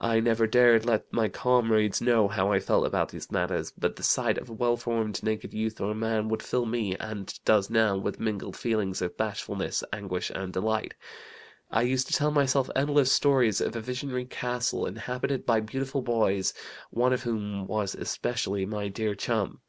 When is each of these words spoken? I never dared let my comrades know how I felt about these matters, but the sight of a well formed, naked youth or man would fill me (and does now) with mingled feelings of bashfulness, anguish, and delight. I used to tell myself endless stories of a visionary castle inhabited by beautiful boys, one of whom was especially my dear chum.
I 0.00 0.20
never 0.20 0.46
dared 0.46 0.84
let 0.84 1.12
my 1.12 1.26
comrades 1.28 2.00
know 2.00 2.28
how 2.28 2.52
I 2.52 2.60
felt 2.60 2.86
about 2.86 3.08
these 3.08 3.32
matters, 3.32 3.72
but 3.76 3.96
the 3.96 4.04
sight 4.04 4.38
of 4.38 4.48
a 4.48 4.52
well 4.52 4.76
formed, 4.76 5.20
naked 5.24 5.52
youth 5.52 5.80
or 5.80 5.92
man 5.92 6.28
would 6.28 6.40
fill 6.40 6.66
me 6.66 6.94
(and 6.98 7.36
does 7.44 7.68
now) 7.68 7.96
with 7.96 8.20
mingled 8.20 8.54
feelings 8.56 9.02
of 9.02 9.16
bashfulness, 9.16 9.82
anguish, 9.92 10.30
and 10.32 10.52
delight. 10.52 10.94
I 11.68 11.82
used 11.82 12.06
to 12.06 12.12
tell 12.12 12.30
myself 12.30 12.70
endless 12.76 13.10
stories 13.10 13.60
of 13.60 13.74
a 13.74 13.80
visionary 13.80 14.26
castle 14.26 14.86
inhabited 14.86 15.44
by 15.44 15.58
beautiful 15.58 16.00
boys, 16.00 16.54
one 16.92 17.12
of 17.12 17.24
whom 17.24 17.66
was 17.66 17.96
especially 17.96 18.66
my 18.66 18.86
dear 18.86 19.16
chum. 19.16 19.62